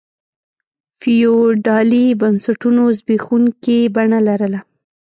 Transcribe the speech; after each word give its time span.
فیوډالي 0.99 2.05
بنسټونو 2.21 2.83
زبېښونکي 2.97 3.77
بڼه 3.95 4.19
لرله. 4.27 4.59